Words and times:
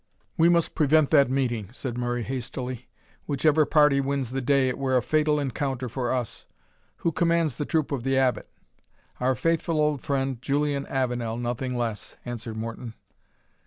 "We 0.35 0.49
must 0.49 0.73
prevent 0.73 1.11
that 1.11 1.29
meeting," 1.29 1.69
said 1.73 1.95
Murray, 1.95 2.23
hastily; 2.23 2.89
"whichever 3.27 3.67
party 3.67 4.01
wins 4.01 4.31
the 4.31 4.41
day, 4.41 4.67
it 4.67 4.79
were 4.79 4.97
a 4.97 5.01
fatal 5.03 5.39
encounter 5.39 5.87
for 5.87 6.11
us 6.11 6.47
Who 7.05 7.11
commands 7.11 7.57
the 7.57 7.65
troop 7.65 7.91
of 7.91 8.01
the 8.03 8.17
Abbot?" 8.17 8.49
"Our 9.19 9.35
faithful 9.35 9.79
old 9.79 10.01
friend, 10.01 10.41
Julian 10.41 10.87
Avenel, 10.87 11.37
nothing 11.37 11.77
less," 11.77 12.17
answered 12.25 12.57
Morton. 12.57 12.95